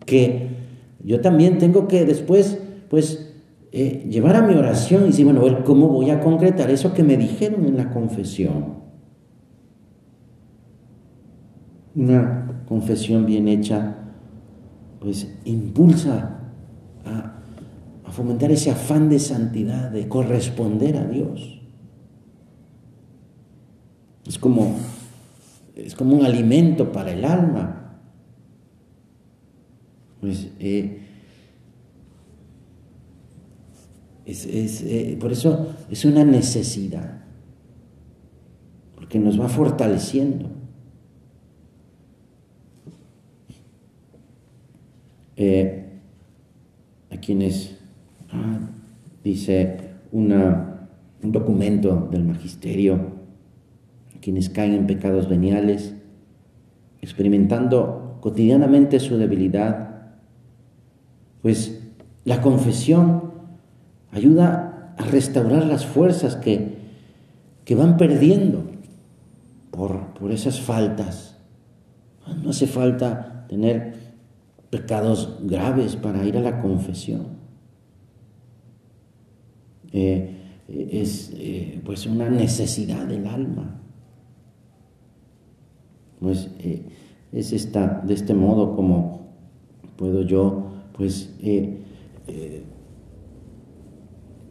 Que 0.06 0.48
yo 1.04 1.20
también 1.20 1.58
tengo 1.58 1.90
que 1.90 2.06
después, 2.06 2.60
pues, 2.90 3.34
eh, 3.74 4.08
llevar 4.10 4.38
a 4.38 4.44
mi 4.44 4.54
oración 4.54 5.04
y 5.04 5.08
decir, 5.08 5.26
bueno, 5.26 5.42
ver 5.42 5.64
cómo 5.64 5.90
voy 5.90 6.10
a 6.10 6.22
concretar 6.22 6.70
eso 6.70 6.94
que 6.94 7.04
me 7.04 7.18
dijeron 7.18 7.66
en 7.66 7.76
la 7.76 7.92
confesión. 7.92 8.76
Una 11.96 12.64
confesión 12.66 13.26
bien 13.26 13.50
hecha, 13.50 13.98
pues, 15.00 15.36
impulsa 15.44 16.40
a 17.06 17.43
fomentar 18.14 18.52
ese 18.52 18.70
afán 18.70 19.10
de 19.10 19.20
santidad, 19.20 19.90
de 19.90 20.08
corresponder 20.08 20.98
a 20.98 21.06
Dios. 21.06 21.60
Es 24.26 24.38
como, 24.38 24.76
es 25.76 25.96
como 25.96 26.16
un 26.16 26.26
alimento 26.26 26.92
para 26.92 27.12
el 27.12 27.26
alma. 27.26 28.00
Pues, 30.22 30.48
eh, 30.60 31.02
eh, 34.26 35.18
por 35.20 35.32
eso 35.32 35.76
es 35.90 36.06
una 36.06 36.24
necesidad, 36.24 37.24
porque 38.96 39.20
nos 39.20 39.40
va 39.40 39.50
fortaleciendo. 39.50 40.50
Eh, 45.36 45.80
a 47.10 47.18
quienes 47.18 47.83
dice 49.24 49.78
un 50.12 50.32
documento 51.22 52.08
del 52.12 52.24
magisterio, 52.24 53.14
quienes 54.22 54.50
caen 54.50 54.74
en 54.74 54.88
pecados 54.88 55.28
veniales, 55.28 55.96
experimentando 57.02 58.18
cotidianamente 58.22 59.00
su 59.00 59.18
debilidad, 59.18 60.14
pues 61.42 61.82
la 62.24 62.42
confesión 62.42 63.34
ayuda 64.12 64.96
a 64.98 65.04
restaurar 65.04 65.66
las 65.66 65.86
fuerzas 65.86 66.36
que, 66.38 66.78
que 67.66 67.76
van 67.76 67.98
perdiendo 67.98 68.64
por, 69.72 70.14
por 70.14 70.32
esas 70.32 70.62
faltas. 70.62 71.38
No 72.44 72.52
hace 72.52 72.68
falta 72.68 73.46
tener 73.50 73.96
pecados 74.70 75.40
graves 75.44 75.96
para 75.98 76.24
ir 76.24 76.38
a 76.38 76.42
la 76.42 76.62
confesión. 76.62 77.43
Eh, 79.94 80.30
es 80.68 81.32
eh, 81.36 81.80
pues 81.86 82.08
una 82.08 82.30
necesidad 82.30 83.06
del 83.06 83.28
alma. 83.28 83.80
Pues 86.20 86.50
eh, 86.60 86.82
es 87.32 87.54
esta, 87.54 88.02
de 88.06 88.14
este 88.16 88.34
modo 88.34 88.76
como 88.76 89.28
puedo 89.96 90.24
yo 90.24 90.72
pues 90.98 91.30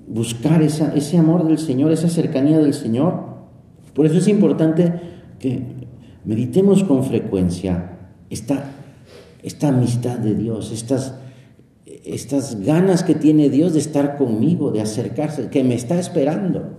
buscar 0.07 0.63
ese 0.63 1.19
amor 1.19 1.47
del 1.47 1.59
Señor, 1.59 1.93
esa 1.93 2.09
cercanía 2.09 2.59
del 2.59 2.75
Señor. 2.75 3.33
Por 3.95 4.07
eso 4.07 4.19
es 4.19 4.29
importante 4.29 4.93
que 5.39 5.63
meditemos 6.25 6.85
con 6.85 7.05
frecuencia 7.05 7.99
esta, 8.31 8.65
esta 9.43 9.69
amistad 9.69 10.19
de 10.19 10.35
Dios, 10.35 10.73
estas, 10.73 11.15
estas 12.04 12.61
ganas 12.64 13.02
que 13.02 13.14
tiene 13.14 13.49
Dios 13.49 13.75
de 13.75 13.78
estar 13.78 14.16
conmigo, 14.16 14.71
de 14.71 14.80
acercarse, 14.80 15.49
que 15.49 15.62
me 15.62 15.75
está 15.75 15.99
esperando, 15.99 16.78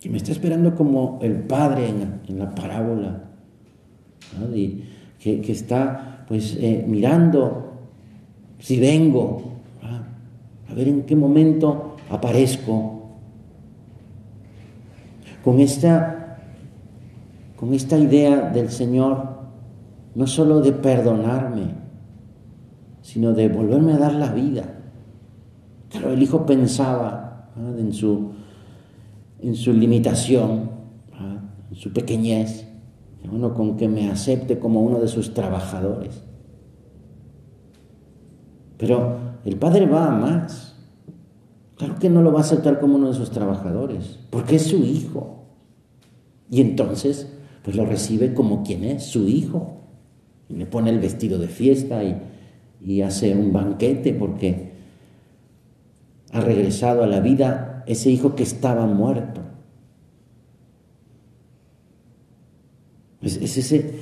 que 0.00 0.10
me 0.10 0.18
está 0.18 0.32
esperando 0.32 0.74
como 0.74 1.18
el 1.22 1.36
Padre 1.36 1.88
en, 1.88 2.38
la 2.38 2.54
parábola, 2.54 3.30
que, 5.18 5.52
está 5.52 6.24
pues 6.28 6.56
eh, 6.60 6.84
mirando 6.86 7.72
si 8.58 8.78
vengo, 8.78 9.54
a 10.68 10.74
ver 10.74 10.88
en 10.88 11.02
qué 11.02 11.16
momento 11.16 11.96
aparezco. 12.10 12.90
Con 15.42 15.60
esta, 15.60 16.38
con 17.56 17.74
esta 17.74 17.98
idea 17.98 18.50
del 18.50 18.70
Señor, 18.70 19.28
no 20.14 20.26
solo 20.26 20.60
de 20.60 20.72
perdonarme, 20.72 21.83
sino 23.04 23.34
de 23.34 23.48
volverme 23.48 23.92
a 23.92 23.98
dar 23.98 24.14
la 24.14 24.32
vida. 24.32 24.64
Claro, 25.90 26.14
el 26.14 26.22
hijo 26.22 26.46
pensaba 26.46 27.50
en, 27.78 27.92
su, 27.92 28.30
en 29.40 29.54
su 29.54 29.74
limitación, 29.74 30.70
en 31.70 31.76
su 31.76 31.92
pequeñez, 31.92 32.66
bueno, 33.28 33.52
con 33.52 33.76
que 33.76 33.88
me 33.88 34.10
acepte 34.10 34.58
como 34.58 34.80
uno 34.80 35.00
de 35.00 35.08
sus 35.08 35.34
trabajadores. 35.34 36.22
Pero 38.78 39.18
el 39.44 39.56
padre 39.56 39.84
va 39.84 40.06
a 40.06 40.18
más. 40.18 40.74
Claro 41.76 41.96
que 41.98 42.08
no 42.08 42.22
lo 42.22 42.32
va 42.32 42.38
a 42.38 42.42
aceptar 42.42 42.80
como 42.80 42.96
uno 42.96 43.08
de 43.08 43.14
sus 43.14 43.30
trabajadores, 43.30 44.18
porque 44.30 44.56
es 44.56 44.62
su 44.62 44.78
hijo. 44.78 45.44
Y 46.50 46.62
entonces, 46.62 47.30
pues 47.62 47.76
lo 47.76 47.84
recibe 47.84 48.32
como 48.32 48.62
quien 48.62 48.82
es, 48.82 49.04
su 49.04 49.28
hijo. 49.28 49.82
Y 50.48 50.54
le 50.54 50.64
pone 50.64 50.88
el 50.88 51.00
vestido 51.00 51.38
de 51.38 51.48
fiesta 51.48 52.02
y, 52.02 52.16
y 52.84 53.02
hace 53.02 53.34
un 53.34 53.52
banquete 53.52 54.12
porque 54.12 54.72
ha 56.32 56.40
regresado 56.40 57.02
a 57.02 57.06
la 57.06 57.20
vida 57.20 57.84
ese 57.86 58.10
hijo 58.10 58.34
que 58.34 58.42
estaba 58.42 58.86
muerto. 58.86 59.40
Es, 63.22 63.56
ese, 63.56 64.00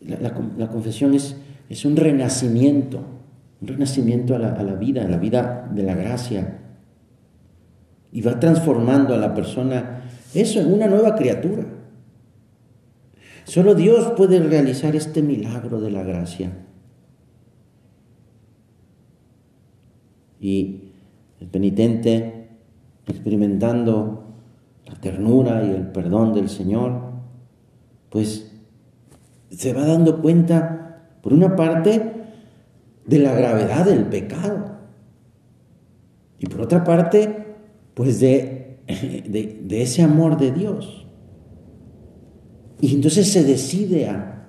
la, 0.00 0.68
confesión 0.68 1.14
es, 1.14 1.36
es 1.68 1.84
un 1.84 1.96
renacimiento 1.96 3.18
un 3.60 3.68
renacimiento 3.68 4.36
a 4.36 4.38
la, 4.38 4.74
vida, 4.74 5.04
a 5.04 5.08
la 5.08 5.16
vida 5.16 5.68
de 5.72 5.82
la 5.82 5.94
gracia. 5.94 6.58
Y 8.12 8.22
va 8.22 8.38
transformando 8.38 9.14
a 9.14 9.18
la 9.18 9.34
persona 9.34 10.02
eso 10.34 10.60
en 10.60 10.72
una 10.72 10.86
nueva 10.86 11.16
criatura. 11.16 11.66
Solo 13.44 13.74
Dios 13.74 14.12
puede 14.16 14.38
realizar 14.40 14.94
este 14.94 15.22
milagro 15.22 15.80
de 15.80 15.90
la 15.90 16.02
gracia. 16.02 16.52
Y 20.40 20.92
el 21.40 21.48
penitente, 21.48 22.48
experimentando 23.06 24.24
la 24.86 24.94
ternura 24.94 25.64
y 25.64 25.70
el 25.70 25.88
perdón 25.88 26.34
del 26.34 26.48
Señor, 26.48 27.00
pues 28.10 28.52
se 29.50 29.72
va 29.72 29.86
dando 29.86 30.20
cuenta, 30.20 31.02
por 31.22 31.32
una 31.32 31.56
parte, 31.56 32.14
de 33.06 33.18
la 33.18 33.32
gravedad 33.32 33.86
del 33.86 34.04
pecado. 34.06 34.78
Y 36.38 36.46
por 36.46 36.62
otra 36.62 36.84
parte, 36.84 37.56
pues 37.94 38.20
de, 38.20 38.80
de, 38.86 39.82
ese 39.82 40.02
amor 40.02 40.38
de 40.38 40.52
Dios. 40.52 41.06
Y 42.80 42.94
entonces 42.94 43.32
se 43.32 43.42
decide 43.42 44.08
a, 44.08 44.46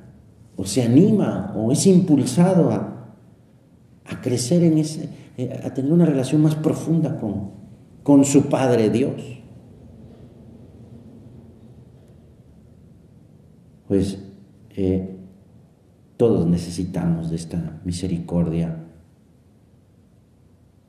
o 0.55 0.65
se 0.65 0.83
anima, 0.83 1.53
o 1.55 1.71
es 1.71 1.87
impulsado 1.87 2.69
a, 2.69 3.15
a 4.05 4.21
crecer 4.21 4.63
en 4.63 4.77
ese, 4.77 5.09
eh, 5.39 5.57
a 5.63 5.73
tener 5.73 5.93
una 5.93 6.05
relación 6.05 6.41
más 6.41 6.55
profunda 6.55 7.17
con, 7.17 7.51
con 8.03 8.25
su 8.25 8.49
Padre 8.49 8.89
Dios. 8.89 9.13
Pues 13.87 14.21
eh, 14.71 15.15
todos 16.17 16.45
necesitamos 16.45 17.29
de 17.29 17.37
esta 17.37 17.79
misericordia. 17.85 18.83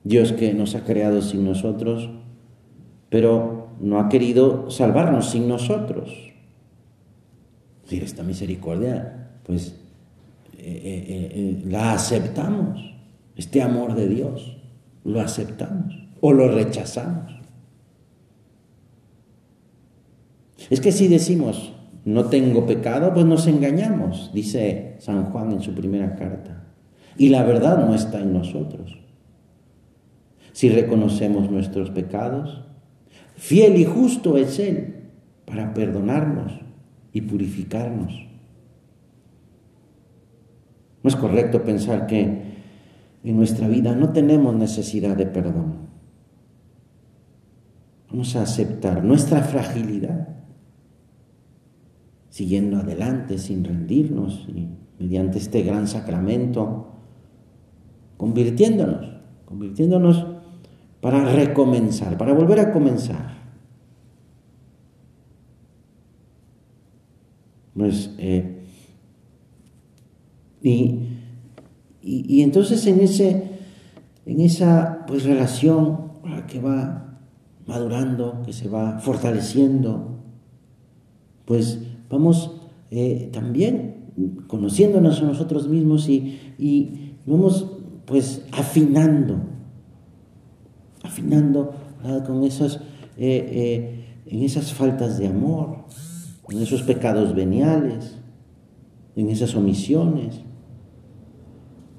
Dios 0.02 0.32
que 0.32 0.52
nos 0.52 0.74
ha 0.74 0.82
creado 0.82 1.22
sin 1.22 1.44
nosotros, 1.44 2.10
pero 3.08 3.68
no 3.80 4.00
ha 4.00 4.08
querido 4.08 4.68
salvarnos 4.68 5.30
sin 5.30 5.46
nosotros. 5.46 6.32
Si 7.84 7.98
esta 7.98 8.24
misericordia, 8.24 9.30
pues 9.44 9.76
eh, 10.58 11.62
la 11.66 11.92
aceptamos, 11.92 12.90
este 13.40 13.62
amor 13.62 13.94
de 13.94 14.07
Dios, 14.07 14.59
lo 15.03 15.22
aceptamos 15.22 15.98
o 16.20 16.35
lo 16.35 16.48
rechazamos. 16.48 17.33
Es 20.68 20.83
que 20.83 20.92
si 20.92 21.09
decimos, 21.09 21.72
no 22.05 22.26
tengo 22.26 22.66
pecado, 22.66 23.14
pues 23.14 23.24
nos 23.24 23.46
engañamos, 23.46 24.31
dice 24.35 24.96
San 24.98 25.24
Juan 25.31 25.53
en 25.53 25.62
su 25.62 25.72
primera 25.72 26.16
carta. 26.16 26.66
Y 27.16 27.31
la 27.31 27.42
verdad 27.42 27.87
no 27.87 27.94
está 27.94 28.20
en 28.20 28.35
nosotros. 28.35 28.98
Si 30.53 30.68
reconocemos 30.68 31.50
nuestros 31.50 31.90
pecados, 31.90 32.66
fiel 33.37 33.79
y 33.79 33.87
justo 33.87 34.37
es 34.37 34.59
Él 34.59 35.12
para 35.46 35.72
perdonarnos 35.72 36.61
y 37.14 37.22
purificarnos. 37.22 38.12
No 41.03 41.09
es 41.09 41.16
correcto 41.16 41.64
pensar 41.64 42.07
que 42.07 42.50
en 43.22 43.37
nuestra 43.37 43.68
vida 43.68 43.94
no 43.94 44.12
tenemos 44.12 44.54
necesidad 44.54 45.16
de 45.16 45.26
perdón. 45.26 45.90
Vamos 48.11 48.35
a 48.37 48.42
aceptar 48.42 49.04
nuestra 49.04 49.42
fragilidad 49.42 50.28
siguiendo 52.28 52.78
adelante 52.78 53.38
sin 53.38 53.64
rendirnos 53.64 54.46
y 54.48 54.68
mediante 54.98 55.38
este 55.38 55.62
gran 55.62 55.87
sacramento, 55.87 56.94
convirtiéndonos, 58.16 59.16
convirtiéndonos 59.44 60.26
para 61.00 61.24
recomenzar, 61.24 62.16
para 62.16 62.33
volver 62.33 62.61
a 62.61 62.72
comenzar. 62.72 63.40
Pues, 67.74 68.14
eh, 68.18 68.62
y, 70.62 71.10
y, 72.02 72.42
entonces 72.42 72.86
en, 72.86 73.00
ese, 73.00 73.50
en 74.24 74.40
esa 74.40 75.04
pues, 75.06 75.24
relación 75.24 76.10
que 76.48 76.60
va 76.60 77.18
madurando, 77.66 78.42
que 78.44 78.52
se 78.52 78.68
va 78.68 78.98
fortaleciendo, 78.98 80.18
pues 81.44 81.78
vamos 82.08 82.60
eh, 82.90 83.28
también 83.32 84.12
conociéndonos 84.46 85.20
a 85.20 85.24
nosotros 85.24 85.68
mismos 85.68 86.08
y, 86.08 87.16
vamos 87.26 87.66
pues 88.06 88.44
afinando, 88.52 89.36
afinando 91.02 91.74
con 92.26 92.44
esas, 92.44 92.76
eh, 93.16 93.46
eh, 93.52 94.04
en 94.26 94.42
esas 94.42 94.72
faltas 94.72 95.18
de 95.18 95.28
amor, 95.28 95.84
en 96.48 96.58
esos 96.60 96.82
pecados 96.82 97.34
veniales, 97.34 98.18
en 99.14 99.28
esas 99.28 99.54
omisiones, 99.54 100.40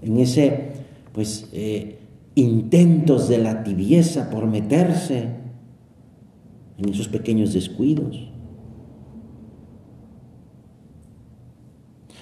en 0.02 0.18
ese 0.18 0.72
pues 1.14 1.50
intentos 2.36 3.28
de 3.28 3.38
la 3.38 3.64
tibieza 3.64 4.30
por 4.30 4.48
meterse 4.48 5.42
en 6.78 6.90
esos 6.90 7.08
pequeños 7.08 7.54
descuidos. 7.54 8.30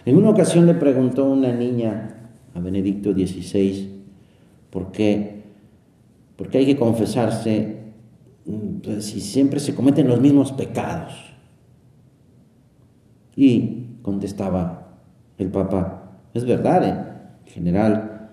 En 0.06 0.18
una 0.18 0.30
ocasión 0.30 0.66
le 0.66 0.74
preguntó 0.74 1.30
una 1.30 1.54
niña 1.54 2.32
a 2.54 2.60
Benedicto 2.60 3.14
XVI, 3.14 4.02
porque, 4.70 5.44
porque 6.36 6.58
hay 6.58 6.66
que 6.66 6.78
confesarse 6.78 7.78
pues, 8.84 9.06
si 9.06 9.22
siempre 9.22 9.60
se 9.60 9.76
cometen 9.76 10.08
los 10.08 10.20
mismos 10.20 10.52
pecados. 10.52 11.14
Y 13.36 13.98
contestaba 14.02 14.98
el 15.38 15.50
Papa, 15.50 16.20
es 16.34 16.46
verdad, 16.46 16.88
¿eh? 16.88 17.19
En 17.50 17.54
general, 17.54 18.30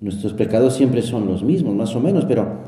nuestros 0.00 0.32
pecados 0.32 0.74
siempre 0.74 1.02
son 1.02 1.26
los 1.26 1.44
mismos, 1.44 1.74
más 1.76 1.94
o 1.94 2.00
menos, 2.00 2.24
pero, 2.24 2.58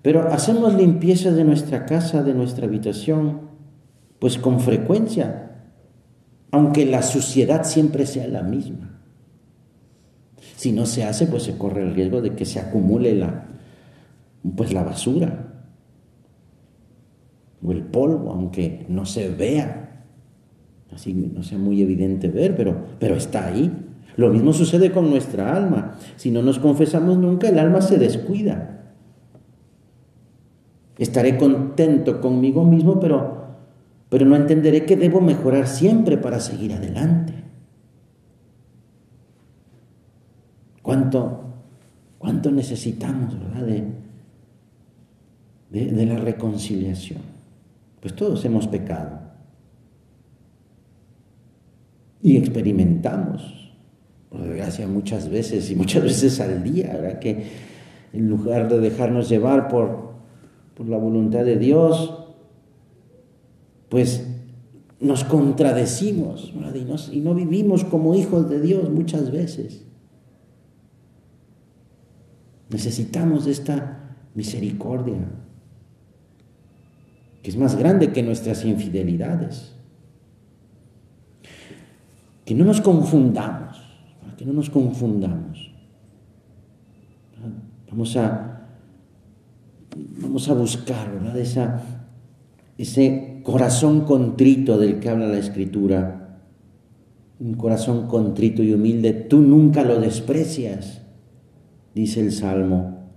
pero 0.00 0.28
hacemos 0.32 0.74
limpieza 0.74 1.32
de 1.32 1.44
nuestra 1.44 1.86
casa, 1.86 2.22
de 2.22 2.34
nuestra 2.34 2.66
habitación, 2.66 3.40
pues 4.20 4.38
con 4.38 4.60
frecuencia, 4.60 5.64
aunque 6.52 6.86
la 6.86 7.02
suciedad 7.02 7.64
siempre 7.64 8.06
sea 8.06 8.28
la 8.28 8.42
misma. 8.42 9.00
Si 10.56 10.72
no 10.72 10.86
se 10.86 11.04
hace, 11.04 11.26
pues 11.26 11.42
se 11.42 11.58
corre 11.58 11.82
el 11.82 11.94
riesgo 11.94 12.22
de 12.22 12.34
que 12.34 12.44
se 12.44 12.60
acumule 12.60 13.14
la, 13.14 13.46
pues 14.56 14.72
la 14.72 14.84
basura 14.84 15.46
o 17.64 17.72
el 17.72 17.82
polvo, 17.82 18.30
aunque 18.30 18.86
no 18.88 19.04
se 19.04 19.30
vea, 19.30 20.04
así 20.92 21.12
no 21.12 21.42
sea 21.42 21.58
muy 21.58 21.82
evidente 21.82 22.28
ver, 22.28 22.54
pero, 22.54 22.86
pero 23.00 23.16
está 23.16 23.46
ahí. 23.46 23.87
Lo 24.18 24.30
mismo 24.30 24.52
sucede 24.52 24.90
con 24.90 25.08
nuestra 25.10 25.54
alma. 25.54 25.96
Si 26.16 26.32
no 26.32 26.42
nos 26.42 26.58
confesamos 26.58 27.16
nunca, 27.18 27.48
el 27.48 27.58
alma 27.60 27.80
se 27.80 27.98
descuida. 27.98 28.92
Estaré 30.98 31.38
contento 31.38 32.20
conmigo 32.20 32.64
mismo, 32.64 32.98
pero, 32.98 33.46
pero 34.08 34.26
no 34.26 34.34
entenderé 34.34 34.84
que 34.84 34.96
debo 34.96 35.20
mejorar 35.20 35.68
siempre 35.68 36.18
para 36.18 36.40
seguir 36.40 36.72
adelante. 36.72 37.32
¿Cuánto, 40.82 41.44
cuánto 42.18 42.50
necesitamos, 42.50 43.38
verdad, 43.38 43.68
de, 45.70 45.92
de 45.92 46.06
la 46.06 46.16
reconciliación? 46.16 47.20
Pues 48.00 48.16
todos 48.16 48.44
hemos 48.44 48.66
pecado. 48.66 49.20
Y 52.20 52.36
experimentamos, 52.36 53.67
por 54.28 54.42
desgracia, 54.42 54.86
muchas 54.86 55.28
veces 55.28 55.70
y 55.70 55.74
muchas 55.74 56.02
veces 56.04 56.40
al 56.40 56.62
día. 56.62 57.18
Que 57.20 57.46
en 58.12 58.28
lugar 58.28 58.68
de 58.68 58.80
dejarnos 58.80 59.28
llevar 59.28 59.68
por, 59.68 60.12
por 60.74 60.88
la 60.88 60.96
voluntad 60.96 61.44
de 61.44 61.56
Dios, 61.56 62.14
pues 63.88 64.26
nos 65.00 65.24
contradecimos 65.24 66.52
y, 66.52 67.16
y 67.16 67.20
no 67.20 67.34
vivimos 67.34 67.84
como 67.84 68.14
hijos 68.14 68.48
de 68.50 68.60
Dios 68.60 68.90
muchas 68.90 69.30
veces. 69.30 69.84
Necesitamos 72.70 73.46
esta 73.46 74.16
misericordia 74.34 75.16
que 77.42 77.50
es 77.50 77.56
más 77.56 77.76
grande 77.76 78.12
que 78.12 78.22
nuestras 78.22 78.64
infidelidades. 78.64 79.72
Que 82.44 82.54
no 82.54 82.64
nos 82.64 82.80
confundamos, 82.80 83.67
que 84.38 84.46
no 84.46 84.52
nos 84.52 84.70
confundamos. 84.70 85.72
Vamos 87.90 88.16
a, 88.16 88.68
vamos 90.22 90.48
a 90.48 90.54
buscar 90.54 91.08
Esa, 91.36 91.82
ese 92.78 93.40
corazón 93.42 94.02
contrito 94.02 94.78
del 94.78 95.00
que 95.00 95.08
habla 95.08 95.26
la 95.26 95.38
Escritura. 95.38 96.38
Un 97.40 97.54
corazón 97.54 98.06
contrito 98.06 98.62
y 98.62 98.72
humilde, 98.72 99.12
tú 99.12 99.40
nunca 99.40 99.82
lo 99.82 100.00
desprecias, 100.00 101.02
dice 101.94 102.20
el 102.20 102.30
Salmo. 102.32 103.10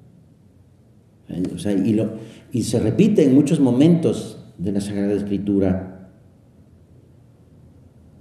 O 1.54 1.60
sea, 1.60 1.72
y 1.72 1.94
lo, 1.94 2.14
y 2.52 2.64
se 2.64 2.80
repite 2.80 3.24
en 3.24 3.36
muchos 3.36 3.60
momentos 3.60 4.44
de 4.58 4.72
la 4.72 4.82
Sagrada 4.82 5.14
Escritura. 5.14 6.10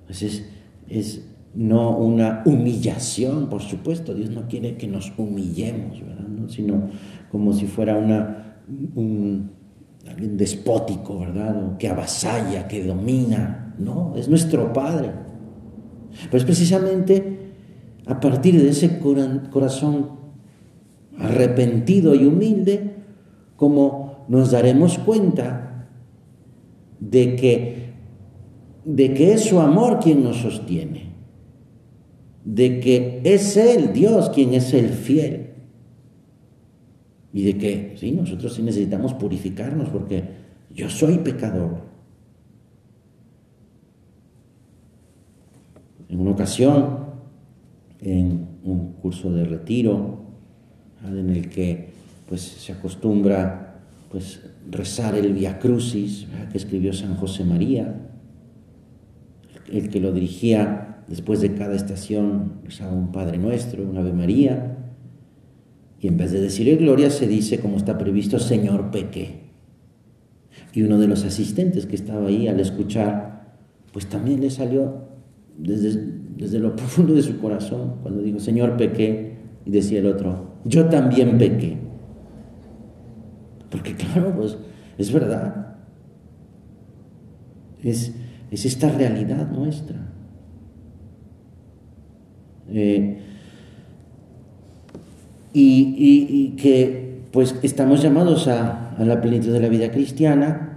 Pues 0.06 0.22
es, 0.22 0.44
es 0.88 1.29
no 1.54 1.96
una 1.96 2.42
humillación, 2.44 3.48
por 3.48 3.62
supuesto, 3.62 4.14
Dios 4.14 4.30
no 4.30 4.46
quiere 4.48 4.76
que 4.76 4.86
nos 4.86 5.12
humillemos, 5.16 6.00
¿verdad? 6.00 6.20
sino 6.48 6.88
como 7.30 7.52
si 7.52 7.66
fuera 7.66 7.96
un, 7.96 9.50
alguien 10.08 10.36
despótico, 10.36 11.20
¿verdad? 11.20 11.76
Que 11.78 11.88
avasalla, 11.88 12.66
que 12.66 12.84
domina. 12.84 13.74
No, 13.78 14.14
es 14.16 14.28
nuestro 14.28 14.72
Padre. 14.72 15.12
Pero 16.24 16.36
es 16.36 16.44
precisamente 16.44 17.52
a 18.06 18.18
partir 18.20 18.60
de 18.60 18.70
ese 18.70 18.98
corazón 18.98 20.10
arrepentido 21.18 22.14
y 22.14 22.24
humilde 22.24 22.96
como 23.56 24.24
nos 24.28 24.50
daremos 24.50 24.98
cuenta 24.98 25.86
de 26.98 27.36
que, 27.36 27.92
de 28.84 29.14
que 29.14 29.34
es 29.34 29.44
su 29.44 29.60
amor 29.60 30.00
quien 30.00 30.24
nos 30.24 30.38
sostiene, 30.38 31.09
de 32.54 32.80
que 32.80 33.20
es 33.22 33.56
Él, 33.56 33.92
Dios, 33.92 34.30
quien 34.30 34.54
es 34.54 34.74
el 34.74 34.88
fiel. 34.88 35.50
Y 37.32 37.44
de 37.44 37.58
que, 37.58 37.94
sí, 37.96 38.10
nosotros 38.10 38.54
sí 38.54 38.62
necesitamos 38.62 39.14
purificarnos 39.14 39.88
porque 39.88 40.24
yo 40.74 40.90
soy 40.90 41.18
pecador. 41.18 41.82
En 46.08 46.18
una 46.18 46.32
ocasión, 46.32 46.98
en 48.00 48.48
un 48.64 48.94
curso 48.94 49.30
de 49.32 49.44
retiro, 49.44 50.18
en 51.06 51.30
el 51.30 51.48
que 51.48 51.90
pues 52.28 52.42
se 52.42 52.72
acostumbra 52.72 53.80
pues 54.10 54.40
rezar 54.68 55.14
el 55.14 55.32
Via 55.32 55.60
Crucis 55.60 56.26
que 56.50 56.58
escribió 56.58 56.92
San 56.92 57.14
José 57.14 57.44
María, 57.44 57.94
el 59.72 59.88
que 59.88 60.00
lo 60.00 60.10
dirigía 60.10 60.89
después 61.10 61.42
de 61.42 61.54
cada 61.54 61.74
estación 61.74 62.60
rezaba 62.64 62.92
un 62.92 63.12
Padre 63.12 63.36
Nuestro, 63.36 63.82
un 63.82 63.98
Ave 63.98 64.14
María, 64.14 64.78
y 66.00 66.08
en 66.08 66.16
vez 66.16 66.32
de 66.32 66.40
decir 66.40 66.74
gloria 66.78 67.10
se 67.10 67.26
dice, 67.26 67.58
como 67.60 67.76
está 67.76 67.98
previsto, 67.98 68.38
Señor 68.38 68.90
pequé. 68.90 69.40
Y 70.72 70.82
uno 70.82 70.98
de 70.98 71.06
los 71.06 71.24
asistentes 71.24 71.84
que 71.84 71.96
estaba 71.96 72.28
ahí 72.28 72.48
al 72.48 72.58
escuchar, 72.58 73.58
pues 73.92 74.06
también 74.06 74.40
le 74.40 74.48
salió 74.48 75.08
desde, 75.58 76.00
desde 76.36 76.58
lo 76.58 76.74
profundo 76.76 77.12
de 77.12 77.22
su 77.22 77.38
corazón 77.38 77.96
cuando 78.02 78.22
dijo, 78.22 78.40
Señor 78.40 78.78
pequé, 78.78 79.36
y 79.66 79.70
decía 79.70 79.98
el 79.98 80.06
otro, 80.06 80.54
yo 80.64 80.86
también 80.86 81.36
pequé. 81.36 81.76
Porque 83.70 83.94
claro, 83.94 84.34
pues 84.36 84.56
es 84.96 85.12
verdad. 85.12 85.76
Es, 87.82 88.14
esta 88.50 88.90
realidad 88.90 89.50
nuestra. 89.50 90.09
Eh, 92.72 93.18
y, 95.52 96.54
que 96.56 97.22
pues 97.32 97.56
estamos 97.62 98.02
llamados 98.02 98.48
a, 98.48 98.90
a 98.96 99.04
la 99.04 99.20
plenitud 99.20 99.52
de 99.52 99.60
la 99.60 99.68
vida 99.68 99.90
cristiana 99.90 100.70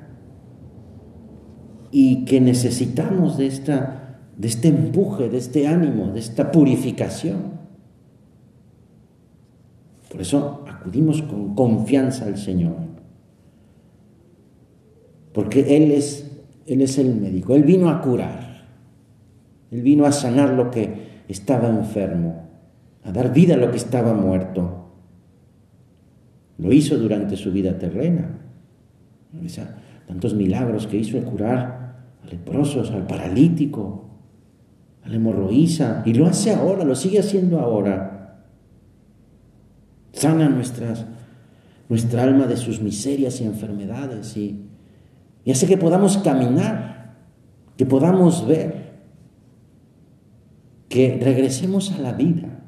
y 1.91 2.25
que 2.25 2.41
necesitamos 2.41 3.37
de, 3.37 3.45
esta, 3.45 4.17
de 4.35 4.47
este 4.47 4.69
empuje, 4.69 5.29
de 5.29 5.37
este 5.37 5.67
ánimo, 5.67 6.07
de 6.07 6.19
esta 6.19 6.51
purificación. 6.51 7.53
Por 10.09 10.21
eso 10.21 10.63
acudimos 10.67 11.21
con 11.21 11.53
confianza 11.53 12.25
al 12.25 12.37
Señor. 12.37 12.75
Porque 15.33 15.77
Él 15.77 15.91
es, 15.91 16.31
Él 16.65 16.81
es 16.81 16.97
el 16.97 17.15
médico. 17.15 17.55
Él 17.55 17.63
vino 17.63 17.89
a 17.89 18.01
curar. 18.01 18.67
Él 19.71 19.81
vino 19.81 20.05
a 20.05 20.11
sanar 20.11 20.53
lo 20.53 20.71
que 20.71 21.02
estaba 21.33 21.67
enfermo, 21.67 22.49
a 23.03 23.11
dar 23.11 23.33
vida 23.33 23.55
a 23.55 23.57
lo 23.57 23.71
que 23.71 23.77
estaba 23.77 24.13
muerto. 24.13 24.91
Lo 26.57 26.71
hizo 26.71 26.97
durante 26.97 27.35
su 27.35 27.51
vida 27.51 27.77
terrena. 27.77 28.39
Tantos 30.07 30.33
milagros 30.33 30.87
que 30.87 30.97
hizo 30.97 31.17
de 31.17 31.23
curar 31.23 32.05
a 32.23 32.27
leprosos, 32.27 32.91
al 32.91 33.05
paralítico, 33.07 34.05
a 35.03 35.09
la 35.09 35.15
hemorroísa. 35.15 36.03
Y 36.05 36.13
lo 36.13 36.27
hace 36.27 36.53
ahora, 36.53 36.85
lo 36.85 36.95
sigue 36.95 37.19
haciendo 37.19 37.59
ahora 37.59 38.13
sana 40.13 40.47
nuestras, 40.47 41.05
nuestra 41.89 42.23
alma 42.23 42.47
de 42.47 42.55
sus 42.55 42.81
miserias 42.81 43.41
y 43.41 43.45
enfermedades 43.45 44.37
y, 44.37 44.69
y 45.43 45.51
hace 45.51 45.67
que 45.67 45.77
podamos 45.77 46.17
caminar, 46.17 47.15
que 47.75 47.85
podamos 47.85 48.47
ver, 48.47 48.82
que 50.93 51.17
regresemos 51.19 51.91
a 51.91 51.97
la 51.97 52.13
vida. 52.13 52.59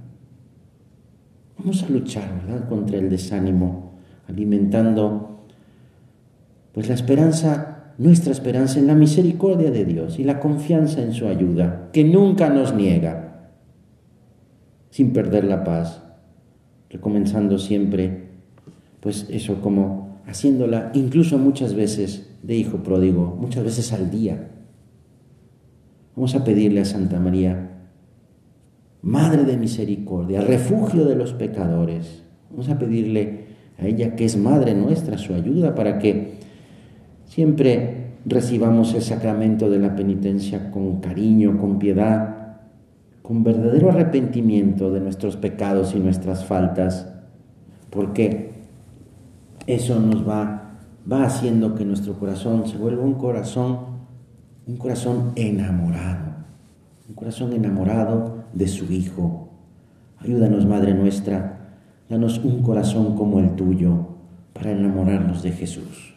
Vamos 1.60 1.84
a 1.84 1.90
luchar, 1.90 2.66
contra 2.68 2.98
el 2.98 3.08
desánimo, 3.08 4.00
alimentando 4.28 5.46
pues 6.72 6.88
la 6.88 6.96
esperanza, 6.96 7.94
nuestra 8.00 8.32
esperanza 8.32 8.80
en 8.80 8.88
la 8.88 8.96
misericordia 8.96 9.70
de 9.70 9.86
Dios 9.86 10.18
y 10.18 10.24
la 10.24 10.40
confianza 10.40 11.04
en 11.04 11.14
su 11.14 11.28
ayuda, 11.28 11.92
que 11.94 12.04
nunca 12.04 12.50
nos 12.50 12.74
niega, 12.74 13.52
sin 14.90 15.14
perder 15.14 15.44
la 15.44 15.64
paz 15.64 16.02
recomenzando 16.90 17.60
siempre, 17.60 18.30
pues 19.02 19.28
eso 19.30 19.62
como 19.62 20.18
haciéndola 20.26 20.90
incluso 20.96 21.38
muchas 21.38 21.76
veces 21.76 22.28
de 22.42 22.56
hijo 22.56 22.82
pródigo, 22.82 23.38
muchas 23.40 23.64
veces 23.64 23.94
al 23.94 24.10
día. 24.10 24.50
Vamos 26.16 26.34
a 26.34 26.44
pedirle 26.44 26.82
a 26.82 26.86
Santa 26.86 27.20
María, 27.20 27.74
Madre 29.06 29.44
de 29.44 29.56
misericordia, 29.56 30.42
refugio 30.42 31.06
de 31.06 31.16
los 31.16 31.34
pecadores. 31.34 32.24
Vamos 32.50 32.70
a 32.70 32.80
pedirle 32.80 33.46
a 33.78 33.86
ella, 33.86 34.16
que 34.16 34.26
es 34.26 34.36
Madre 34.36 34.74
nuestra, 34.74 35.20
su 35.20 35.36
ayuda 35.36 35.76
para 35.76 36.00
que 36.00 36.40
siempre 37.26 38.16
recibamos 38.26 38.96
el 38.96 39.04
sacramento 39.04 39.70
de 39.70 39.78
la 39.78 39.96
penitencia 39.96 40.72
con 40.72 41.02
cariño, 41.02 41.60
con 41.60 41.78
piedad, 41.78 42.58
con 43.22 43.44
verdadero 43.44 43.92
arrepentimiento 43.92 44.92
de 44.92 45.02
nuestros 45.02 45.38
pecados 45.38 45.94
y 45.94 46.00
nuestras 46.00 46.44
faltas, 46.44 47.08
porque 47.92 48.54
eso 49.68 50.00
nos 50.00 50.28
va, 50.28 50.80
va 51.12 51.26
haciendo 51.26 51.76
que 51.76 51.86
nuestro 51.86 52.14
corazón 52.18 52.66
se 52.66 52.78
vuelva 52.80 53.04
un 53.04 53.14
corazón, 53.14 53.78
un 54.66 54.78
corazón 54.78 55.32
enamorado, 55.36 56.34
un 57.08 57.14
corazón 57.14 57.54
enamorado 57.54 58.35
de 58.56 58.68
su 58.68 58.92
Hijo. 58.92 59.50
Ayúdanos, 60.18 60.66
Madre 60.66 60.96
nuestra, 60.96 61.78
danos 62.10 62.40
un 62.40 62.64
corazón 62.64 63.16
como 63.16 63.40
el 63.40 63.56
tuyo 63.56 64.08
para 64.54 64.72
enamorarnos 64.72 65.44
de 65.44 65.52
Jesús. 65.52 66.15